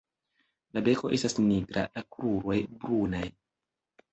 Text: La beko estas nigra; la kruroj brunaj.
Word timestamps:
La 0.77 0.81
beko 0.87 1.11
estas 1.17 1.37
nigra; 1.49 1.83
la 1.99 2.05
kruroj 2.17 2.59
brunaj. 2.73 3.23